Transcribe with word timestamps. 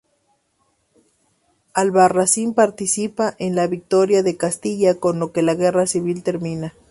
Albarracín 1.75 2.55
participa 2.55 3.35
en 3.37 3.53
la 3.55 3.67
victoria 3.67 4.23
de 4.23 4.35
Castilla 4.35 4.95
con 4.99 5.19
lo 5.19 5.31
que 5.31 5.43
la 5.43 5.53
guerra 5.53 5.85
civil 5.85 6.23
termina. 6.23 6.73